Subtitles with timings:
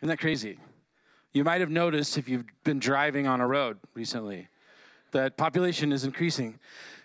[0.00, 0.58] Isn't that crazy?
[1.32, 4.48] You might have noticed if you've been driving on a road recently
[5.12, 6.58] that population is increasing.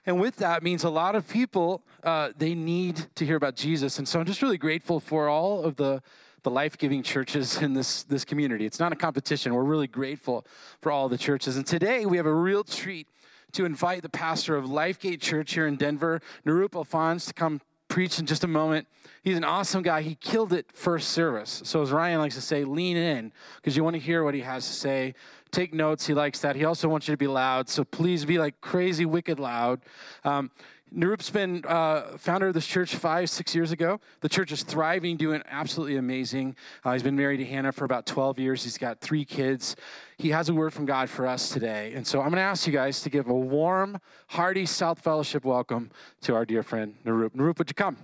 [0.05, 3.97] And with that means a lot of people, uh, they need to hear about Jesus.
[3.97, 6.01] And so I'm just really grateful for all of the,
[6.43, 8.65] the life giving churches in this, this community.
[8.65, 9.53] It's not a competition.
[9.53, 10.45] We're really grateful
[10.81, 11.57] for all the churches.
[11.57, 13.07] And today we have a real treat
[13.53, 17.61] to invite the pastor of Lifegate Church here in Denver, Nirup Alphonse, to come
[17.93, 18.87] preach in just a moment.
[19.21, 20.01] He's an awesome guy.
[20.01, 21.61] He killed it first service.
[21.63, 24.41] So, as Ryan likes to say, lean in because you want to hear what he
[24.41, 25.13] has to say.
[25.51, 26.07] Take notes.
[26.07, 26.55] He likes that.
[26.55, 27.69] He also wants you to be loud.
[27.69, 29.79] So, please be like crazy, wicked loud.
[30.23, 30.49] Um,
[30.95, 33.99] Nirup's been uh, founder of this church five, six years ago.
[34.21, 36.55] The church is thriving, doing absolutely amazing.
[36.85, 38.63] Uh, he's been married to Hannah for about 12 years.
[38.63, 39.75] He's got three kids.
[40.17, 41.93] He has a word from God for us today.
[41.95, 45.43] And so I'm going to ask you guys to give a warm, hearty South Fellowship
[45.43, 45.89] welcome
[46.21, 47.31] to our dear friend Nirup.
[47.31, 47.97] Nirup, would you come?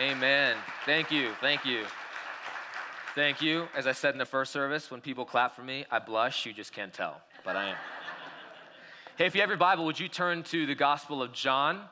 [0.00, 0.56] Amen.
[0.84, 1.30] Thank you.
[1.40, 1.84] Thank you.
[3.14, 3.68] Thank you.
[3.76, 6.46] As I said in the first service, when people clap for me, I blush.
[6.46, 7.76] You just can't tell, but I am.
[9.18, 11.82] hey, if you have your Bible, would you turn to the Gospel of John?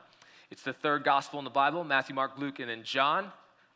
[0.49, 3.25] It's the third Gospel in the Bible Matthew, Mark, Luke, and then John.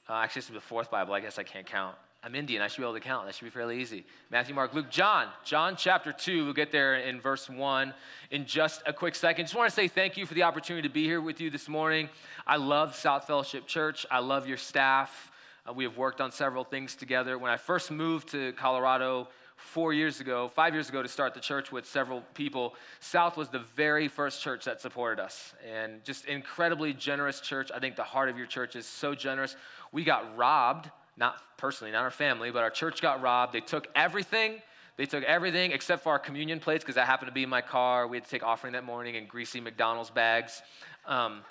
[0.09, 1.13] Uh, actually, it's the fourth Bible.
[1.13, 1.95] I guess I can't count.
[2.23, 2.63] I'm Indian.
[2.63, 3.27] I should be able to count.
[3.27, 4.05] That should be fairly easy.
[4.31, 5.27] Matthew, Mark, Luke, John.
[5.43, 6.45] John chapter 2.
[6.45, 7.93] We'll get there in verse 1
[8.31, 9.45] in just a quick second.
[9.45, 11.69] Just want to say thank you for the opportunity to be here with you this
[11.69, 12.09] morning.
[12.47, 14.07] I love South Fellowship Church.
[14.09, 15.31] I love your staff.
[15.67, 17.37] Uh, we have worked on several things together.
[17.37, 21.39] When I first moved to Colorado four years ago, five years ago, to start the
[21.39, 25.55] church with several people, South was the very first church that supported us.
[25.67, 27.71] And just incredibly generous church.
[27.73, 29.55] I think the heart of your church is so generous.
[29.91, 33.53] We got robbed, not personally, not our family, but our church got robbed.
[33.53, 34.61] They took everything.
[34.97, 37.61] They took everything except for our communion plates because that happened to be in my
[37.61, 38.07] car.
[38.07, 40.61] We had to take offering that morning in greasy McDonald's bags.
[41.07, 41.41] Um,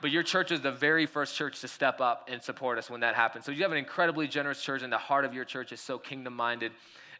[0.00, 3.00] but your church is the very first church to step up and support us when
[3.00, 3.44] that happens.
[3.44, 5.98] So you have an incredibly generous church, and the heart of your church is so
[5.98, 6.72] kingdom minded.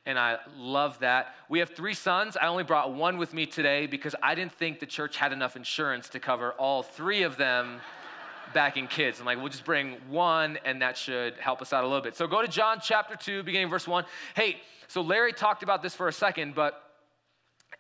[0.06, 1.34] And I love that.
[1.48, 2.36] We have three sons.
[2.40, 5.56] I only brought one with me today because I didn't think the church had enough
[5.56, 7.80] insurance to cover all three of them
[8.54, 9.20] backing kids.
[9.20, 12.16] I'm like, we'll just bring one, and that should help us out a little bit.
[12.16, 14.04] So go to John chapter 2, beginning verse 1.
[14.34, 14.56] Hey,
[14.86, 16.82] so Larry talked about this for a second, but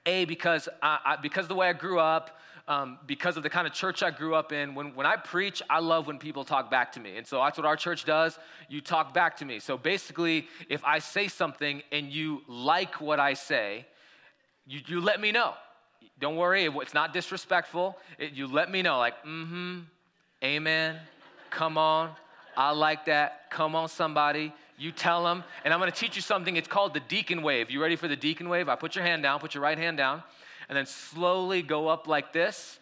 [0.04, 3.66] A, because, I, I, because the way I grew up, um, because of the kind
[3.66, 4.74] of church I grew up in.
[4.74, 7.16] When, when I preach, I love when people talk back to me.
[7.16, 8.38] And so that's what our church does.
[8.68, 9.58] You talk back to me.
[9.58, 13.86] So basically, if I say something and you like what I say,
[14.66, 15.54] you, you let me know.
[16.20, 17.96] Don't worry, it's not disrespectful.
[18.18, 19.78] It, you let me know, like, mm hmm,
[20.44, 20.96] amen,
[21.48, 22.10] come on,
[22.56, 24.52] I like that, come on, somebody.
[24.76, 26.56] You tell them, and I'm gonna teach you something.
[26.56, 27.70] It's called the deacon wave.
[27.70, 28.68] You ready for the deacon wave?
[28.68, 30.22] I put your hand down, put your right hand down
[30.68, 32.78] and then slowly go up like this,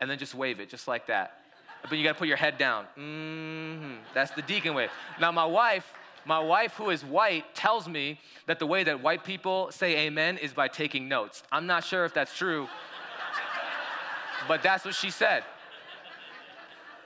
[0.00, 1.40] and then just wave it, just like that.
[1.88, 2.86] But you gotta put your head down.
[2.98, 3.94] Mm-hmm.
[4.14, 4.90] That's the deacon wave.
[5.20, 5.92] Now, my wife,
[6.24, 10.38] my wife, who is white, tells me that the way that white people say amen
[10.38, 11.42] is by taking notes.
[11.52, 12.68] I'm not sure if that's true,
[14.48, 15.44] but that's what she said.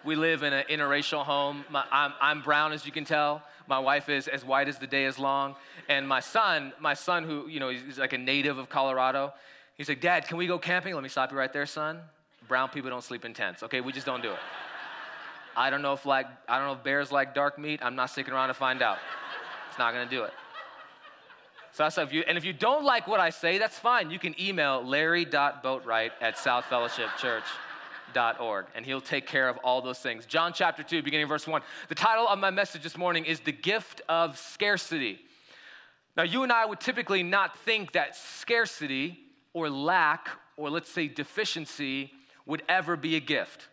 [0.02, 1.66] We live in an interracial home.
[1.68, 3.42] My, I'm, I'm brown, as you can tell.
[3.66, 5.56] My wife is as white as the day is long.
[5.88, 9.34] And my son, my son, who, you know, he's like a native of Colorado,
[9.80, 10.92] He's like, Dad, can we go camping?
[10.92, 12.00] Let me stop you right there, son.
[12.48, 13.62] Brown people don't sleep in tents.
[13.62, 14.38] Okay, we just don't do it.
[15.56, 17.80] I don't know if like I don't know if bears like dark meat.
[17.82, 18.98] I'm not sticking around to find out.
[19.70, 20.34] It's not gonna do it.
[21.72, 24.10] So that's if you and if you don't like what I say, that's fine.
[24.10, 30.26] You can email larry.boatwright at southfellowshipchurch.org and he'll take care of all those things.
[30.26, 31.62] John chapter 2, beginning verse 1.
[31.88, 35.20] The title of my message this morning is The Gift of Scarcity.
[36.18, 41.08] Now, you and I would typically not think that scarcity or lack, or let's say
[41.08, 42.12] deficiency,
[42.46, 43.68] would ever be a gift.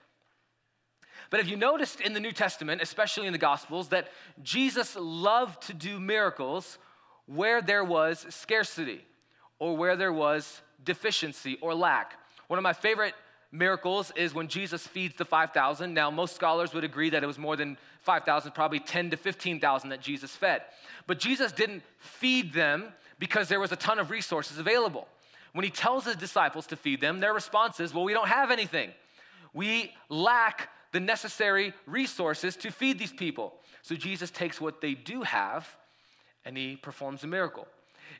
[1.29, 4.09] But have you noticed in the New Testament, especially in the Gospels, that
[4.41, 6.77] Jesus loved to do miracles
[7.25, 9.01] where there was scarcity
[9.59, 12.13] or where there was deficiency or lack?
[12.47, 13.13] One of my favorite
[13.51, 15.93] miracles is when Jesus feeds the 5,000.
[15.93, 19.89] Now, most scholars would agree that it was more than 5,000, probably 10 to 15,000
[19.89, 20.61] that Jesus fed.
[21.07, 22.85] But Jesus didn't feed them
[23.19, 25.07] because there was a ton of resources available.
[25.57, 28.51] When he tells his disciples to feed them, their response is, Well, we don't have
[28.51, 28.91] anything.
[29.55, 33.55] We lack the necessary resources to feed these people.
[33.81, 35.67] So Jesus takes what they do have
[36.45, 37.67] and he performs a miracle.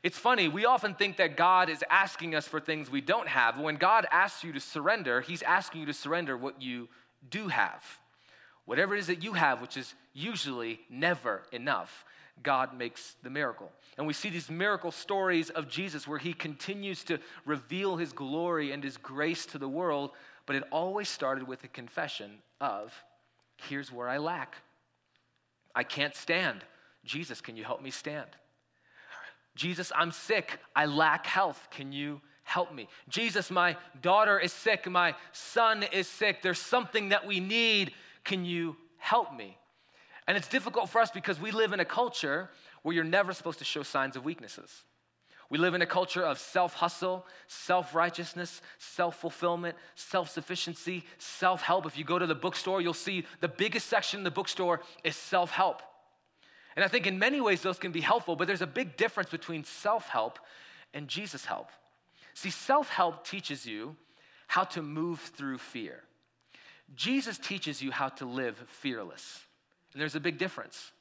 [0.02, 3.56] It's funny, we often think that God is asking us for things we don't have.
[3.56, 6.88] When God asks you to surrender, he's asking you to surrender what you
[7.30, 7.84] do have.
[8.64, 12.04] Whatever it is that you have, which is usually never enough.
[12.42, 13.70] God makes the miracle.
[13.96, 18.72] And we see these miracle stories of Jesus where he continues to reveal his glory
[18.72, 20.12] and his grace to the world,
[20.46, 22.92] but it always started with a confession of
[23.58, 24.56] Here's where I lack.
[25.74, 26.64] I can't stand.
[27.04, 28.28] Jesus, can you help me stand?
[29.56, 30.60] Jesus, I'm sick.
[30.74, 31.68] I lack health.
[31.70, 32.88] Can you help me?
[33.08, 34.88] Jesus, my daughter is sick.
[34.88, 36.42] My son is sick.
[36.42, 37.92] There's something that we need.
[38.24, 39.58] Can you help me?
[40.28, 42.50] And it's difficult for us because we live in a culture
[42.82, 44.84] where you're never supposed to show signs of weaknesses.
[45.48, 51.62] We live in a culture of self hustle, self righteousness, self fulfillment, self sufficiency, self
[51.62, 51.86] help.
[51.86, 55.16] If you go to the bookstore, you'll see the biggest section in the bookstore is
[55.16, 55.82] self help.
[56.76, 59.30] And I think in many ways those can be helpful, but there's a big difference
[59.30, 60.38] between self help
[60.92, 61.70] and Jesus help.
[62.34, 63.96] See, self help teaches you
[64.46, 66.02] how to move through fear,
[66.94, 69.40] Jesus teaches you how to live fearless.
[69.92, 70.92] And there's a big difference.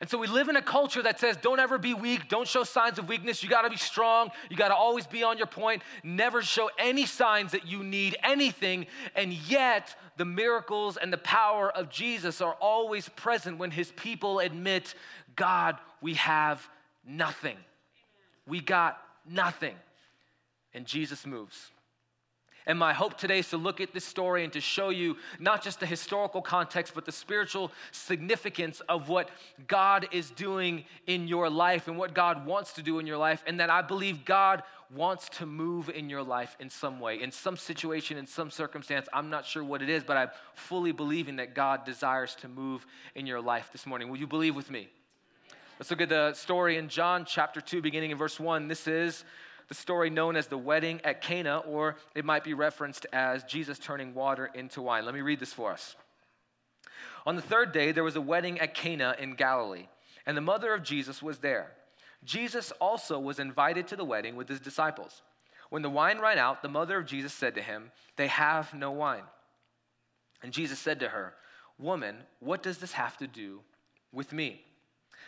[0.00, 2.64] And so we live in a culture that says, don't ever be weak, don't show
[2.64, 3.42] signs of weakness.
[3.42, 7.52] You gotta be strong, you gotta always be on your point, never show any signs
[7.52, 8.86] that you need anything.
[9.14, 14.38] And yet, the miracles and the power of Jesus are always present when his people
[14.38, 14.94] admit,
[15.36, 16.66] God, we have
[17.06, 17.56] nothing.
[18.46, 19.74] We got nothing.
[20.72, 21.70] And Jesus moves.
[22.66, 25.62] And my hope today is to look at this story and to show you not
[25.62, 29.30] just the historical context, but the spiritual significance of what
[29.66, 33.42] God is doing in your life and what God wants to do in your life.
[33.46, 34.62] And that I believe God
[34.94, 39.08] wants to move in your life in some way, in some situation, in some circumstance.
[39.12, 42.86] I'm not sure what it is, but I'm fully believing that God desires to move
[43.14, 44.08] in your life this morning.
[44.08, 44.88] Will you believe with me?
[45.78, 48.68] Let's look at the story in John chapter 2, beginning in verse 1.
[48.68, 49.24] This is
[49.70, 53.78] the story known as the wedding at Cana, or it might be referenced as Jesus
[53.78, 55.04] turning water into wine.
[55.04, 55.94] Let me read this for us.
[57.24, 59.86] On the third day, there was a wedding at Cana in Galilee,
[60.26, 61.70] and the mother of Jesus was there.
[62.24, 65.22] Jesus also was invited to the wedding with his disciples.
[65.68, 68.90] When the wine ran out, the mother of Jesus said to him, They have no
[68.90, 69.22] wine.
[70.42, 71.34] And Jesus said to her,
[71.78, 73.60] Woman, what does this have to do
[74.10, 74.62] with me?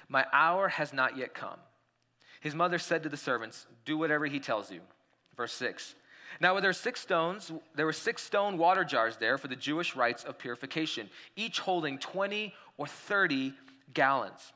[0.08, 1.60] My hour has not yet come.
[2.42, 4.80] His mother said to the servants, Do whatever he tells you.
[5.36, 5.94] Verse 6.
[6.40, 9.94] Now, there were six stones, there were six stone water jars there for the Jewish
[9.94, 13.54] rites of purification, each holding 20 or 30
[13.94, 14.52] gallons.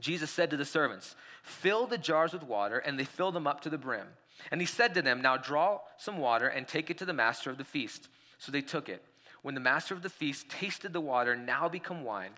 [0.00, 3.60] Jesus said to the servants, Fill the jars with water, and they filled them up
[3.60, 4.06] to the brim.
[4.50, 7.50] And he said to them, Now draw some water and take it to the master
[7.50, 8.08] of the feast.
[8.38, 9.04] So they took it.
[9.42, 12.32] When the master of the feast tasted the water, now become wine,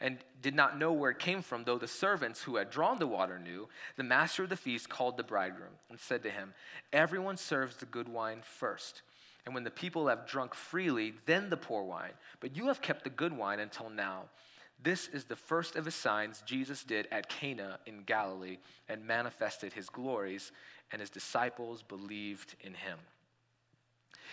[0.00, 3.06] and did not know where it came from, though the servants who had drawn the
[3.06, 6.52] water knew, the master of the feast called the bridegroom and said to him,
[6.92, 9.02] Everyone serves the good wine first.
[9.44, 12.12] And when the people have drunk freely, then the poor wine.
[12.40, 14.24] But you have kept the good wine until now.
[14.82, 18.58] This is the first of his signs Jesus did at Cana in Galilee
[18.88, 20.52] and manifested his glories,
[20.92, 22.98] and his disciples believed in him.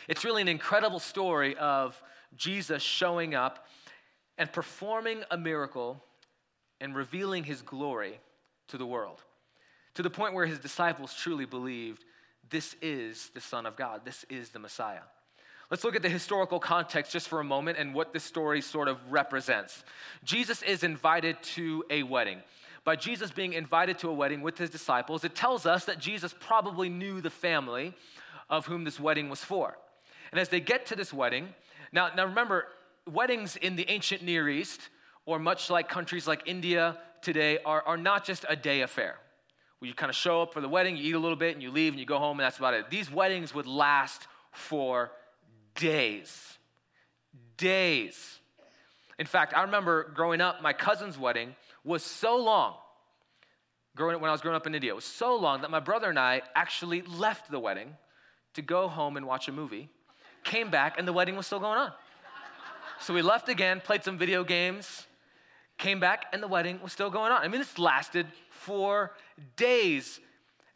[0.08, 2.02] It's really an incredible story of
[2.36, 3.68] Jesus showing up
[4.38, 6.02] and performing a miracle
[6.82, 8.20] and revealing his glory
[8.68, 9.22] to the world,
[9.96, 12.04] to the point where his disciples truly believed
[12.50, 15.02] this is the Son of God, this is the Messiah.
[15.72, 18.88] Let's look at the historical context just for a moment and what this story sort
[18.88, 19.84] of represents.
[20.24, 22.40] Jesus is invited to a wedding.
[22.84, 26.36] By Jesus being invited to a wedding with his disciples, it tells us that Jesus
[26.38, 27.94] probably knew the family
[28.50, 29.78] of whom this wedding was for.
[30.32, 31.48] And as they get to this wedding,
[31.92, 32.66] now, now remember,
[33.10, 34.82] weddings in the ancient Near East,
[35.26, 39.18] or much like countries like India today, are, are not just a day affair.
[39.80, 41.64] Where you kind of show up for the wedding, you eat a little bit, and
[41.64, 42.90] you leave, and you go home, and that's about it.
[42.90, 45.12] These weddings would last for
[45.76, 46.58] days.
[47.58, 48.40] Days.
[49.20, 52.76] In fact, I remember growing up, my cousin's wedding was so long,
[53.96, 56.10] growing when I was growing up in India, it was so long that my brother
[56.10, 57.96] and I actually left the wedding
[58.54, 59.90] to go home and watch a movie,
[60.44, 61.92] came back, and the wedding was still going on.
[63.00, 65.08] So we left again, played some video games,
[65.78, 67.42] came back, and the wedding was still going on.
[67.42, 69.12] I mean, this lasted for
[69.56, 70.20] days.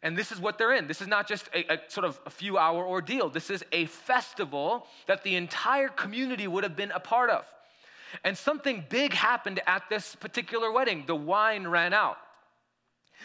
[0.02, 0.86] And this is what they're in.
[0.86, 3.28] This is not just a, a, sort of a few hour ordeal.
[3.30, 7.44] This is a festival that the entire community would have been a part of.
[8.24, 11.04] And something big happened at this particular wedding.
[11.06, 12.18] The wine ran out.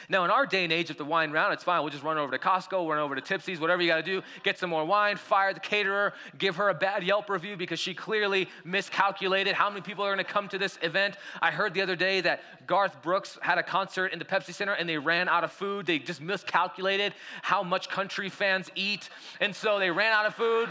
[0.09, 1.81] Now, in our day and age, if the wine ran, it's fine.
[1.81, 4.21] We'll just run over to Costco, run over to Tipsy's, whatever you got to do,
[4.43, 7.93] get some more wine, fire the caterer, give her a bad Yelp review because she
[7.93, 11.17] clearly miscalculated how many people are going to come to this event.
[11.41, 14.73] I heard the other day that Garth Brooks had a concert in the Pepsi Center
[14.73, 15.85] and they ran out of food.
[15.85, 19.09] They just miscalculated how much country fans eat.
[19.39, 20.69] And so they ran out of food.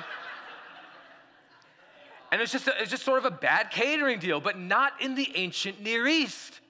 [2.33, 5.31] And it's just, it's just sort of a bad catering deal, but not in the
[5.35, 6.62] ancient Near East.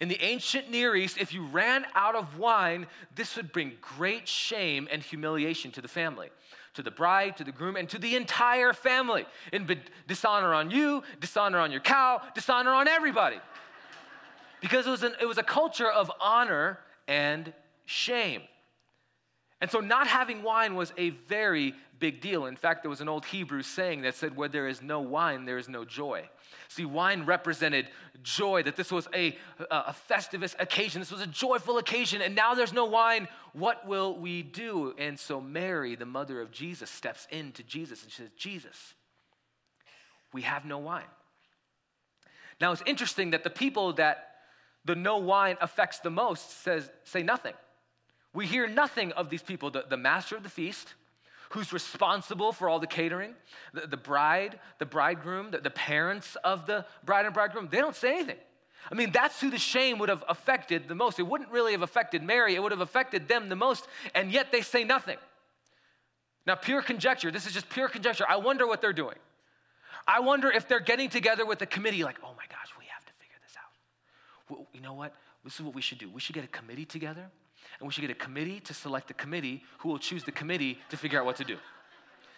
[0.00, 4.26] In the ancient Near East, if you ran out of wine, this would bring great
[4.26, 6.30] shame and humiliation to the family.
[6.74, 9.24] to the bride, to the groom, and to the entire family.
[9.52, 13.38] And dishonor on you, dishonor on your cow, dishonor on everybody.
[14.60, 17.52] Because it was, an, it was a culture of honor and
[17.84, 18.42] shame.
[19.64, 22.44] And so, not having wine was a very big deal.
[22.44, 25.46] In fact, there was an old Hebrew saying that said, Where there is no wine,
[25.46, 26.28] there is no joy.
[26.68, 27.88] See, wine represented
[28.22, 29.38] joy, that this was a,
[29.70, 31.00] a festivus occasion.
[31.00, 33.26] This was a joyful occasion, and now there's no wine.
[33.54, 34.92] What will we do?
[34.98, 38.92] And so, Mary, the mother of Jesus, steps into Jesus and says, Jesus,
[40.30, 41.04] we have no wine.
[42.60, 44.32] Now, it's interesting that the people that
[44.84, 47.54] the no wine affects the most says, say nothing.
[48.34, 50.94] We hear nothing of these people, the, the master of the feast,
[51.50, 53.34] who's responsible for all the catering,
[53.72, 57.94] the, the bride, the bridegroom, the, the parents of the bride and bridegroom, they don't
[57.94, 58.36] say anything.
[58.90, 61.18] I mean, that's who the shame would have affected the most.
[61.18, 64.50] It wouldn't really have affected Mary, it would have affected them the most, and yet
[64.50, 65.16] they say nothing.
[66.44, 68.24] Now, pure conjecture, this is just pure conjecture.
[68.28, 69.16] I wonder what they're doing.
[70.06, 73.04] I wonder if they're getting together with the committee, like, oh my gosh, we have
[73.06, 74.50] to figure this out.
[74.50, 75.14] Well, you know what?
[75.44, 76.10] This is what we should do.
[76.10, 77.30] We should get a committee together
[77.78, 80.78] and we should get a committee to select the committee who will choose the committee
[80.90, 81.56] to figure out what to do.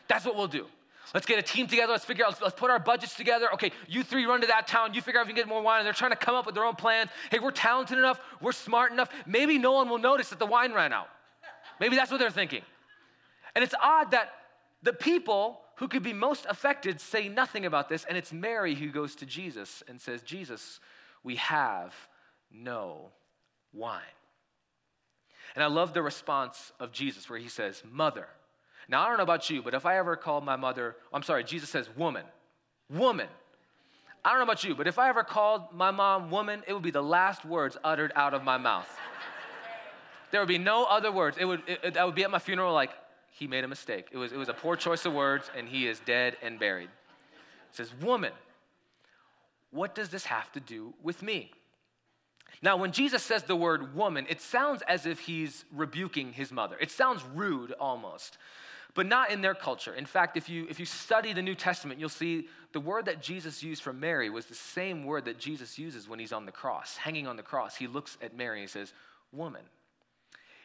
[0.09, 0.67] That's what we'll do.
[1.15, 1.93] Let's get a team together.
[1.93, 3.53] Let's figure out, let's, let's, put our budgets together.
[3.55, 4.93] Okay, you three run to that town.
[4.93, 5.81] You figure out if you can get more wine.
[5.81, 7.11] And they're trying to come up with their own plans.
[7.31, 8.21] Hey, we're talented enough.
[8.41, 9.09] We're smart enough.
[9.25, 11.09] Maybe no one will notice that the wine ran out.
[11.79, 12.63] Maybe that's what they're thinking.
[13.55, 14.31] And it's odd that
[14.83, 18.05] the people who could be most affected say nothing about this.
[18.05, 20.81] And it's Mary who goes to Jesus and says, Jesus,
[21.23, 21.95] we have
[22.51, 23.11] no
[23.73, 24.03] wine.
[25.57, 28.29] And I love the response of Jesus where he says, Mother.
[28.89, 31.43] Now, I don't know about you, but if I ever called my mother, I'm sorry,
[31.43, 32.25] Jesus says, Woman.
[32.91, 33.27] Woman.
[34.25, 36.83] I don't know about you, but if I ever called my mom woman, it would
[36.83, 38.89] be the last words uttered out of my mouth.
[40.31, 41.37] there would be no other words.
[41.41, 42.91] It would, it, it, I would be at my funeral like,
[43.31, 44.09] he made a mistake.
[44.13, 46.89] It was, it was a poor choice of words, and he is dead and buried.
[47.71, 48.33] It says, Woman,
[49.71, 51.53] what does this have to do with me?
[52.63, 56.77] Now, when Jesus says the word woman, it sounds as if he's rebuking his mother.
[56.81, 58.39] It sounds rude almost,
[58.95, 59.95] but not in their culture.
[59.95, 63.23] In fact, if you, if you study the New Testament, you'll see the word that
[63.23, 66.53] Jesus used for Mary was the same word that Jesus uses when he's on the
[66.53, 67.77] cross, hanging on the cross.
[67.77, 68.93] He looks at Mary and says,
[69.33, 69.63] Woman.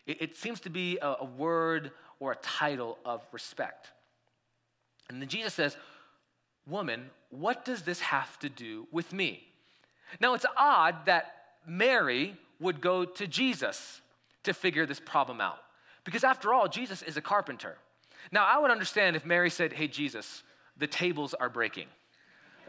[0.06, 3.92] It, it seems to be a, a word or a title of respect.
[5.10, 5.76] And then Jesus says,
[6.68, 9.44] Woman, what does this have to do with me?
[10.20, 14.02] Now, it's odd that Mary would go to Jesus
[14.44, 15.60] to figure this problem out.
[16.04, 17.78] Because after all, Jesus is a carpenter.
[18.32, 20.44] Now, I would understand if Mary said, Hey, Jesus,
[20.78, 21.88] the tables are breaking,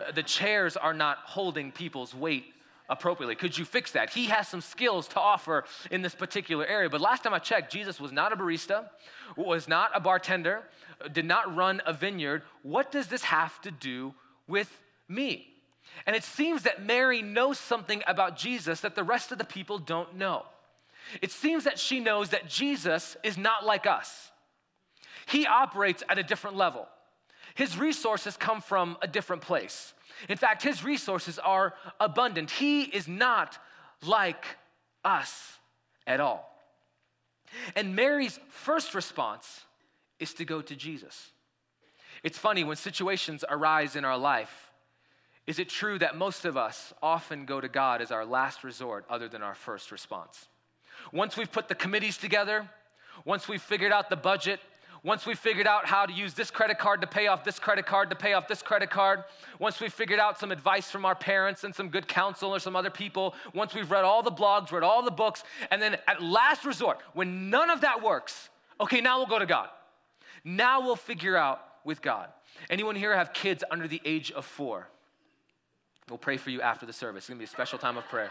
[0.00, 2.44] uh, the chairs are not holding people's weight
[2.88, 3.34] appropriately.
[3.34, 4.10] Could you fix that?
[4.10, 6.90] He has some skills to offer in this particular area.
[6.90, 8.88] But last time I checked, Jesus was not a barista,
[9.36, 10.62] was not a bartender,
[11.12, 12.42] did not run a vineyard.
[12.62, 14.14] What does this have to do
[14.46, 14.70] with
[15.08, 15.51] me?
[16.06, 19.78] And it seems that Mary knows something about Jesus that the rest of the people
[19.78, 20.44] don't know.
[21.20, 24.30] It seems that she knows that Jesus is not like us.
[25.26, 26.86] He operates at a different level.
[27.54, 29.94] His resources come from a different place.
[30.28, 32.50] In fact, his resources are abundant.
[32.50, 33.58] He is not
[34.04, 34.44] like
[35.04, 35.58] us
[36.06, 36.48] at all.
[37.76, 39.64] And Mary's first response
[40.18, 41.30] is to go to Jesus.
[42.22, 44.71] It's funny when situations arise in our life
[45.46, 49.04] is it true that most of us often go to God as our last resort
[49.10, 50.46] other than our first response?
[51.12, 52.68] Once we've put the committees together,
[53.24, 54.60] once we've figured out the budget,
[55.04, 57.84] once we've figured out how to use this credit card to pay off this credit
[57.84, 59.24] card to pay off this credit card,
[59.58, 62.76] once we've figured out some advice from our parents and some good counsel or some
[62.76, 66.22] other people, once we've read all the blogs, read all the books, and then at
[66.22, 68.48] last resort, when none of that works,
[68.80, 69.68] okay, now we'll go to God.
[70.44, 72.28] Now we'll figure out with God.
[72.70, 74.88] Anyone here have kids under the age of four?
[76.08, 77.24] We'll pray for you after the service.
[77.24, 78.30] It's gonna be a special time of prayer.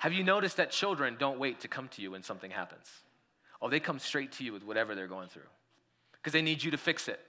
[0.00, 2.86] Have you noticed that children don't wait to come to you when something happens?
[3.60, 5.48] Oh, they come straight to you with whatever they're going through
[6.12, 7.20] because they need you to fix it.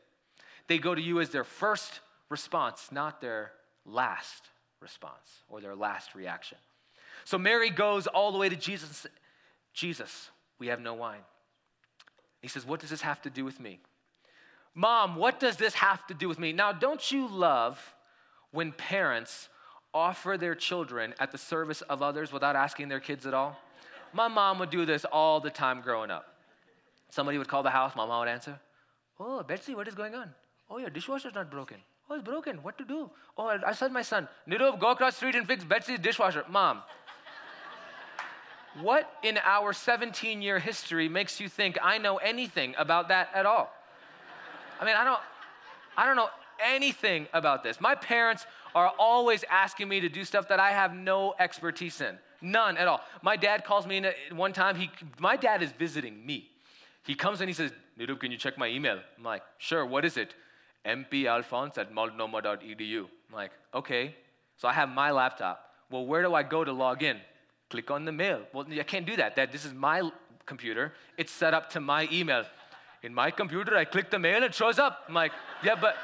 [0.67, 3.51] They go to you as their first response, not their
[3.85, 4.49] last
[4.81, 6.57] response or their last reaction.
[7.23, 9.07] So Mary goes all the way to Jesus.
[9.73, 11.21] Jesus, we have no wine.
[12.41, 13.79] He says, What does this have to do with me?
[14.75, 16.53] Mom, what does this have to do with me?
[16.53, 17.95] Now, don't you love
[18.51, 19.49] when parents
[19.93, 23.59] offer their children at the service of others without asking their kids at all?
[24.13, 26.25] My mom would do this all the time growing up.
[27.09, 28.59] Somebody would call the house, my mom would answer,
[29.19, 30.29] Oh, Betsy, what is going on?
[30.69, 31.77] Oh, your dishwasher's not broken.
[32.09, 32.57] Oh, it's broken.
[32.63, 33.09] What to do?
[33.37, 36.45] Oh, I said my son, Nirup, go across the street and fix Betsy's dishwasher.
[36.49, 36.83] Mom,
[38.81, 43.45] what in our 17 year history makes you think I know anything about that at
[43.45, 43.73] all?
[44.79, 45.19] I mean, I don't,
[45.97, 46.29] I don't know
[46.63, 47.79] anything about this.
[47.81, 48.45] My parents
[48.75, 52.17] are always asking me to do stuff that I have no expertise in.
[52.41, 53.01] None at all.
[53.21, 54.75] My dad calls me in one time.
[54.75, 56.49] He, my dad is visiting me.
[57.03, 58.99] He comes and he says, Nirup, can you check my email?
[59.17, 60.35] I'm like, sure, what is it?
[60.85, 62.99] mpalphonse at multnomah.edu.
[62.99, 64.15] I'm like, okay.
[64.57, 65.71] So I have my laptop.
[65.89, 67.17] Well, where do I go to log in?
[67.69, 68.41] Click on the mail.
[68.53, 69.35] Well, I can't do that.
[69.35, 70.09] That this is my
[70.45, 70.93] computer.
[71.17, 72.45] It's set up to my email.
[73.03, 75.03] In my computer, I click the mail, it shows up.
[75.07, 75.31] I'm like,
[75.63, 75.95] yeah, but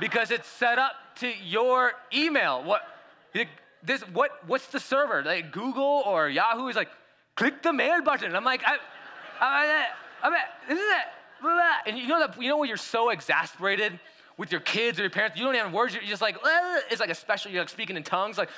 [0.00, 2.62] because it's set up to your email.
[2.62, 2.82] What
[3.82, 5.22] this what what's the server?
[5.22, 6.88] Like Google or Yahoo is like,
[7.36, 8.34] click the mail button.
[8.34, 8.76] I'm like, I,
[9.40, 9.86] I,
[10.22, 11.06] I, I this is it.
[11.86, 13.98] And you know that you know when you're so exasperated
[14.36, 15.94] with your kids or your parents, you don't even have words.
[15.94, 16.36] You're just like,
[16.90, 17.52] it's like a special.
[17.52, 18.48] You're like speaking in tongues, like,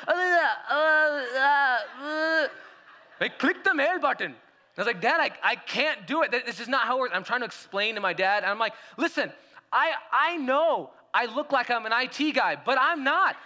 [3.20, 4.34] like click the mail button.
[4.78, 6.30] I was like, Dad, I, I can't do it.
[6.30, 7.12] This is not how it works.
[7.14, 8.42] I'm trying to explain to my dad.
[8.42, 9.32] And I'm like, listen,
[9.72, 13.36] I, I know I look like I'm an IT guy, but I'm not.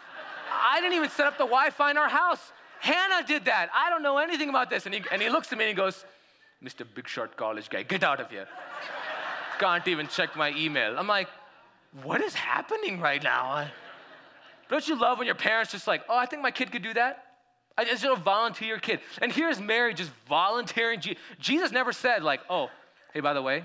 [0.53, 2.53] I didn't even set up the Wi Fi in our house.
[2.81, 3.69] Hannah did that.
[3.75, 4.87] I don't know anything about this.
[4.87, 6.05] And he, and he looks at me and he goes,
[6.65, 6.87] Mr.
[6.95, 8.49] Big Shot College guy, get out of here.
[9.59, 10.99] Can't even check my email.
[10.99, 11.29] I'm like,
[12.03, 13.69] what is happening right now?
[14.69, 16.95] Don't you love when your parents just like, oh, I think my kid could do
[16.95, 17.25] that?
[17.77, 19.01] I just a volunteer your kid.
[19.23, 21.01] And here's Mary just volunteering.
[21.39, 22.71] Jesus never said, like, oh,
[23.15, 23.65] hey, by the way,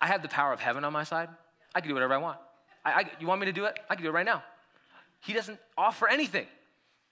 [0.00, 1.28] I have the power of heaven on my side.
[1.74, 2.38] I can do whatever I want.
[2.84, 3.78] I, I, you want me to do it?
[3.88, 4.42] I can do it right now.
[5.20, 6.46] He doesn't offer anything.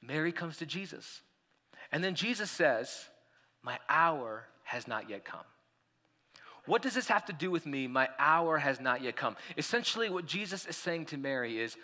[0.03, 1.23] Mary comes to Jesus.
[1.91, 3.07] And then Jesus says,
[3.63, 5.45] My hour has not yet come.
[6.67, 7.89] What does this have to do with me?
[7.89, 9.37] My hour has not yet come.
[9.57, 11.77] Essentially, what Jesus is saying to Mary is,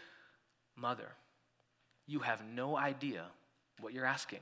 [0.76, 1.09] Mother,
[2.07, 3.25] you have no idea
[3.80, 4.40] what you're asking.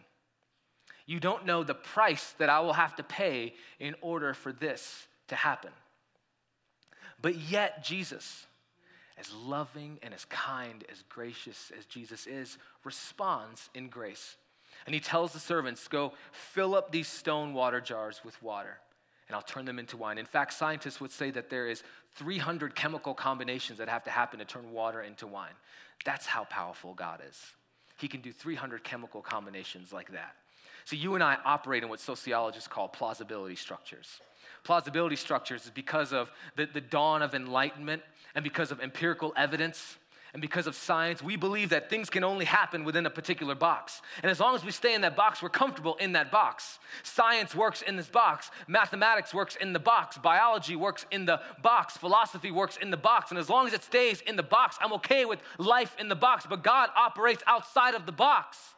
[1.07, 5.07] You don't know the price that I will have to pay in order for this
[5.29, 5.71] to happen.
[7.23, 8.45] But yet, Jesus,
[9.18, 14.37] as loving and as kind, as gracious as Jesus is, responds in grace.
[14.85, 18.78] And he tells the servants, Go fill up these stone water jars with water,
[19.28, 20.19] and I'll turn them into wine.
[20.19, 21.82] In fact, scientists would say that there is
[22.17, 25.54] 300 chemical combinations that have to happen to turn water into wine.
[26.04, 27.41] That's how powerful God is.
[27.99, 30.36] He can do 300 chemical combinations like that.
[30.86, 34.20] So you and I operate in what sociologists call plausibility structures.
[34.62, 38.02] Plausibility structures is because of the, the dawn of enlightenment
[38.36, 39.96] and because of empirical evidence
[40.32, 44.00] and because of science, we believe that things can only happen within a particular box.
[44.22, 46.78] And as long as we stay in that box, we're comfortable in that box.
[47.02, 51.96] Science works in this box, mathematics works in the box, biology works in the box,
[51.96, 53.30] philosophy works in the box.
[53.32, 56.14] And as long as it stays in the box, I'm okay with life in the
[56.14, 56.46] box.
[56.49, 58.75] But God operates outside of the box.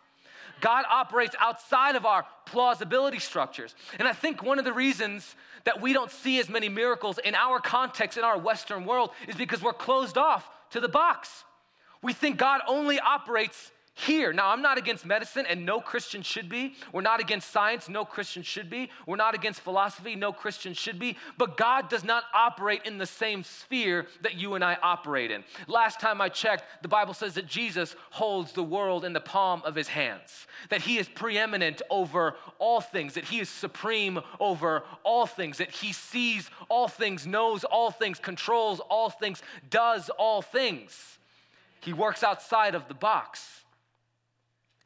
[0.60, 3.74] God operates outside of our plausibility structures.
[3.98, 7.34] And I think one of the reasons that we don't see as many miracles in
[7.34, 11.44] our context, in our Western world, is because we're closed off to the box.
[12.02, 14.32] We think God only operates here.
[14.32, 16.74] Now, I'm not against medicine, and no Christian should be.
[16.92, 18.90] We're not against science, no Christian should be.
[19.06, 21.16] We're not against philosophy, no Christian should be.
[21.36, 25.42] But God does not operate in the same sphere that you and I operate in.
[25.66, 29.62] Last time I checked, the Bible says that Jesus holds the world in the palm
[29.64, 34.84] of his hands, that he is preeminent over all things, that he is supreme over
[35.02, 40.40] all things, that he sees all things, knows all things, controls all things, does all
[40.40, 41.18] things.
[41.80, 43.64] He works outside of the box.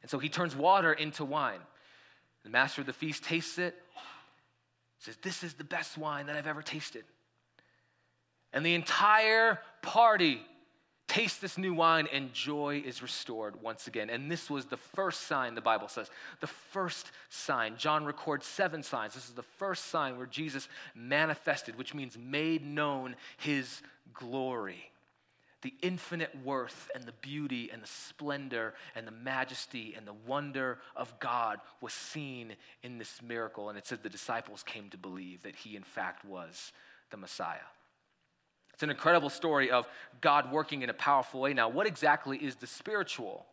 [0.03, 1.61] And so he turns water into wine.
[2.43, 3.73] The master of the feast tastes it,
[4.99, 7.05] says, This is the best wine that I've ever tasted.
[8.51, 10.41] And the entire party
[11.07, 14.09] tastes this new wine, and joy is restored once again.
[14.09, 16.11] And this was the first sign, the Bible says.
[16.41, 17.77] The first sign.
[17.77, 19.13] John records seven signs.
[19.13, 23.81] This is the first sign where Jesus manifested, which means made known his
[24.13, 24.92] glory
[25.63, 30.77] the infinite worth and the beauty and the splendor and the majesty and the wonder
[30.95, 33.69] of God was seen in this miracle.
[33.69, 36.71] And it said the disciples came to believe that he, in fact, was
[37.09, 37.57] the Messiah.
[38.73, 39.87] It's an incredible story of
[40.19, 41.53] God working in a powerful way.
[41.53, 43.45] Now, what exactly is the spiritual?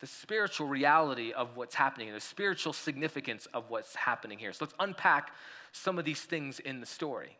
[0.00, 4.52] The spiritual reality of what's happening, and the spiritual significance of what's happening here.
[4.52, 5.32] So let's unpack
[5.70, 7.36] some of these things in the story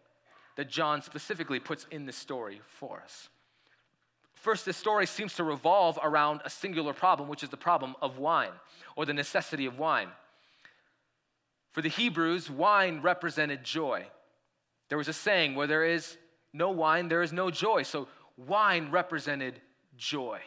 [0.57, 3.31] that John specifically puts in the story for us.
[4.43, 8.19] First, this story seems to revolve around a singular problem, which is the problem of
[8.19, 8.51] wine
[8.97, 10.09] or the necessity of wine.
[11.71, 14.05] For the Hebrews, wine represented joy.
[14.89, 16.17] There was a saying where there is
[16.53, 17.85] no wine, there is no joy.
[17.85, 19.61] So wine represented
[19.97, 20.41] joy.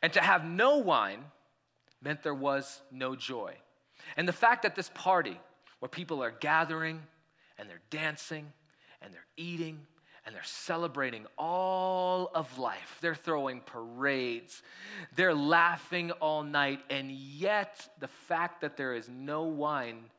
[0.00, 1.24] And to have no wine
[2.00, 3.56] meant there was no joy.
[4.16, 5.40] And the fact that this party,
[5.80, 7.02] where people are gathering
[7.58, 8.52] and they're dancing
[9.02, 9.88] and they're eating
[10.28, 12.98] and they're celebrating all of life.
[13.00, 14.62] They're throwing parades,
[15.16, 20.10] they're laughing all night, and yet the fact that there is no wine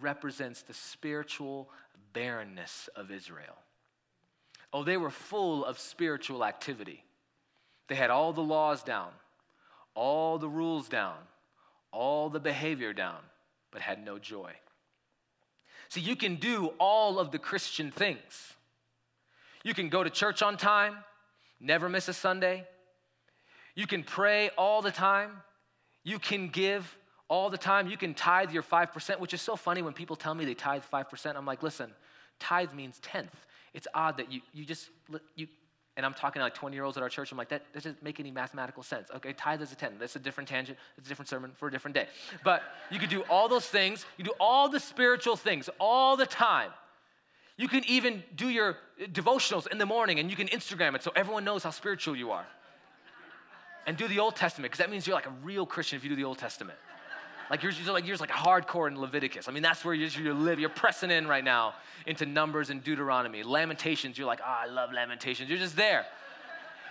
[0.00, 1.68] represents the spiritual
[2.14, 3.58] barrenness of Israel.
[4.72, 7.04] Oh, they were full of spiritual activity.
[7.88, 9.10] They had all the laws down,
[9.94, 11.18] all the rules down,
[11.92, 13.20] all the behavior down,
[13.70, 14.52] but had no joy.
[15.90, 18.54] See, you can do all of the Christian things.
[19.64, 20.96] You can go to church on time,
[21.60, 22.66] never miss a Sunday.
[23.74, 25.30] You can pray all the time.
[26.04, 26.96] You can give
[27.28, 27.88] all the time.
[27.88, 30.82] You can tithe your 5%, which is so funny when people tell me they tithe
[30.90, 31.36] 5%.
[31.36, 31.92] I'm like, listen,
[32.40, 33.46] tithe means tenth.
[33.74, 34.88] It's odd that you, you just,
[35.36, 35.46] you,
[35.96, 37.32] and I'm talking to like 20 year olds at our church.
[37.32, 39.08] I'm like, that that doesn't make any mathematical sense.
[39.16, 39.94] Okay, tithe is a 10.
[39.98, 40.78] That's a different tangent.
[40.96, 42.06] It's a different sermon for a different day.
[42.44, 44.06] But you could do all those things.
[44.16, 46.70] You do all the spiritual things all the time.
[47.58, 51.10] You can even do your devotionals in the morning and you can Instagram it so
[51.14, 52.46] everyone knows how spiritual you are.
[53.86, 56.10] And do the Old Testament, because that means you're like a real Christian if you
[56.10, 56.78] do the Old Testament.
[57.50, 59.48] Like you're, you're like you're like hardcore in Leviticus.
[59.48, 60.60] I mean, that's where you're, you live.
[60.60, 61.74] You're pressing in right now
[62.06, 63.42] into Numbers and Deuteronomy.
[63.42, 65.48] Lamentations, you're like, oh, I love Lamentations.
[65.48, 66.04] You're just there.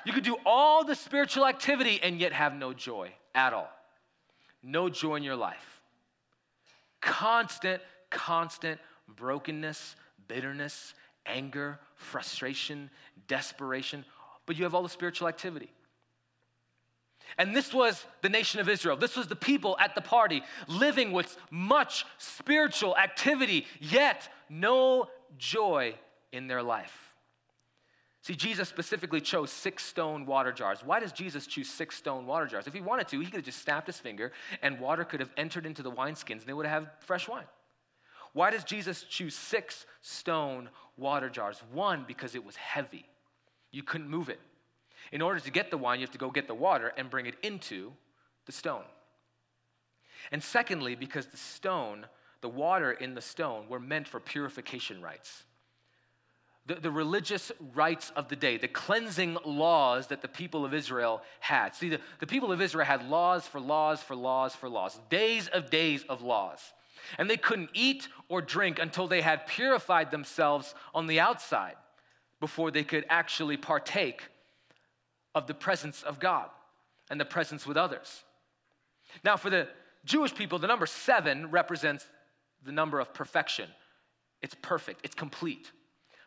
[0.06, 3.70] You could do all the spiritual activity and yet have no joy at all.
[4.64, 5.82] No joy in your life.
[7.02, 9.96] Constant, constant brokenness,
[10.28, 10.94] bitterness,
[11.26, 12.90] anger, frustration,
[13.28, 14.06] desperation,
[14.46, 15.72] but you have all the spiritual activity.
[17.38, 18.96] And this was the nation of Israel.
[18.96, 25.96] This was the people at the party living with much spiritual activity, yet no joy
[26.32, 27.08] in their life.
[28.22, 30.80] See, Jesus specifically chose six stone water jars.
[30.84, 32.68] Why does Jesus choose six stone water jars?
[32.68, 35.32] If he wanted to, he could have just snapped his finger and water could have
[35.38, 37.46] entered into the wineskins and they would have had fresh wine.
[38.34, 41.62] Why does Jesus choose six stone water jars?
[41.72, 43.06] One, because it was heavy.
[43.72, 44.40] You couldn't move it.
[45.12, 47.26] In order to get the wine, you have to go get the water and bring
[47.26, 47.94] it into
[48.46, 48.84] the stone.
[50.32, 52.08] And secondly, because the stone,
[52.42, 55.44] the water in the stone, were meant for purification rites.
[56.66, 61.22] The, the, religious rites of the day, the cleansing laws that the people of Israel
[61.40, 61.74] had.
[61.74, 65.48] See, the, the people of Israel had laws for laws for laws for laws, days
[65.48, 66.74] of days of laws.
[67.18, 71.76] And they couldn't eat or drink until they had purified themselves on the outside
[72.40, 74.24] before they could actually partake
[75.34, 76.50] of the presence of God
[77.10, 78.24] and the presence with others.
[79.24, 79.68] Now, for the
[80.06, 82.08] Jewish people, the number seven represents
[82.64, 83.70] the number of perfection.
[84.42, 85.72] It's perfect, it's complete.